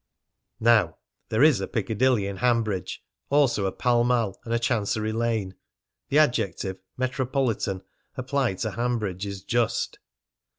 Now 0.59 0.97
there 1.29 1.43
is 1.43 1.61
a 1.61 1.67
Piccadilly 1.67 2.25
in 2.25 2.37
Hanbridge; 2.37 3.03
also 3.29 3.67
a 3.67 3.71
Pall 3.71 4.03
Mall, 4.03 4.35
and 4.43 4.51
a 4.51 4.57
Chancery 4.57 5.11
Lane. 5.11 5.53
The 6.09 6.17
adjective 6.17 6.79
"metropolitan," 6.97 7.83
applied 8.17 8.57
to 8.61 8.71
Hanbridge 8.71 9.27
is 9.27 9.43
just. 9.43 9.99